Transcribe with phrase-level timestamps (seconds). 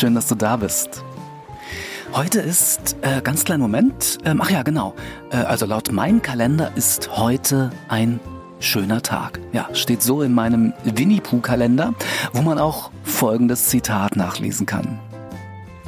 [0.00, 1.04] Schön, dass du da bist.
[2.14, 4.94] Heute ist, äh, ganz kleinen Moment, ähm, ach ja, genau.
[5.30, 8.18] Äh, also laut meinem Kalender ist heute ein
[8.60, 9.40] schöner Tag.
[9.52, 11.92] Ja, steht so in meinem Winnie Pooh Kalender,
[12.32, 14.98] wo man auch folgendes Zitat nachlesen kann.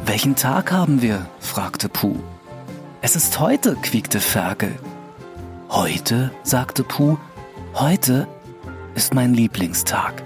[0.04, 1.24] Welchen Tag haben wir?
[1.40, 2.20] fragte Pooh.
[3.00, 4.74] Es ist heute, quiekte Ferkel.
[5.70, 7.16] Heute, sagte Pooh,
[7.72, 8.28] heute
[8.94, 10.22] ist mein Lieblingstag.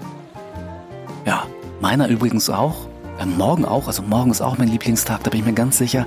[1.25, 1.45] Ja,
[1.79, 2.89] meiner übrigens auch.
[3.25, 6.05] Morgen auch, also morgen ist auch mein Lieblingstag, da bin ich mir ganz sicher.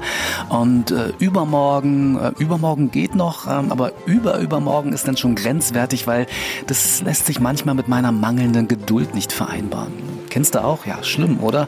[0.48, 6.06] Und äh, übermorgen, äh, übermorgen geht noch, ähm, aber über übermorgen ist dann schon grenzwertig,
[6.06, 6.27] weil
[6.66, 9.92] das lässt sich manchmal mit meiner mangelnden Geduld nicht vereinbaren.
[10.30, 10.87] Kennst du auch?
[10.87, 11.66] Ja, schlimm, oder?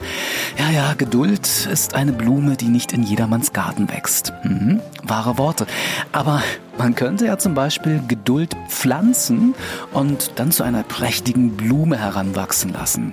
[0.57, 4.33] Ja, ja, Geduld ist eine Blume, die nicht in jedermanns Garten wächst.
[4.45, 5.67] Mhm, wahre Worte.
[6.13, 6.43] Aber
[6.79, 9.55] man könnte ja zum Beispiel Geduld pflanzen
[9.93, 13.13] und dann zu einer prächtigen Blume heranwachsen lassen.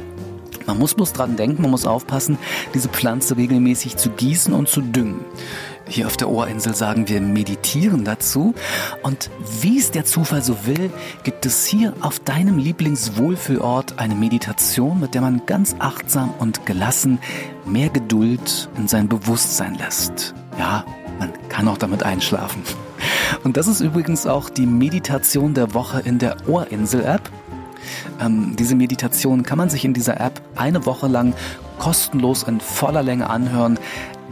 [0.69, 2.37] Man muss bloß dran denken, man muss aufpassen,
[2.75, 5.25] diese Pflanze regelmäßig zu gießen und zu düngen.
[5.87, 8.53] Hier auf der Ohrinsel sagen wir meditieren dazu.
[9.01, 10.91] Und wie es der Zufall so will,
[11.23, 17.17] gibt es hier auf deinem Lieblingswohlfühlort eine Meditation, mit der man ganz achtsam und gelassen
[17.65, 20.35] mehr Geduld in sein Bewusstsein lässt.
[20.59, 20.85] Ja,
[21.17, 22.61] man kann auch damit einschlafen.
[23.43, 27.31] Und das ist übrigens auch die Meditation der Woche in der Ohrinsel-App.
[28.19, 31.33] Ähm, diese Meditation kann man sich in dieser App eine Woche lang
[31.77, 33.79] kostenlos in voller Länge anhören,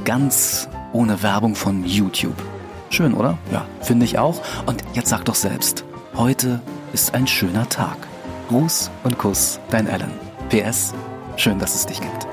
[0.06, 2.36] ganz ohne Werbung von YouTube.
[2.90, 3.38] Schön, oder?
[3.52, 4.42] Ja, finde ich auch.
[4.66, 5.84] Und jetzt sag doch selbst,
[6.16, 6.62] heute
[6.94, 7.98] ist ein schöner Tag.
[8.50, 10.12] Gruß und Kuss, dein Alan.
[10.50, 10.94] PS,
[11.36, 12.27] schön, dass es dich gibt.